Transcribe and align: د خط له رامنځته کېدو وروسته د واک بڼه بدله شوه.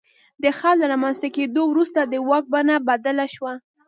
د 0.43 0.45
خط 0.57 0.75
له 0.79 0.85
رامنځته 0.93 1.27
کېدو 1.35 1.61
وروسته 1.67 1.99
د 2.03 2.13
واک 2.27 2.45
بڼه 2.53 2.75
بدله 2.89 3.25
شوه. 3.33 3.53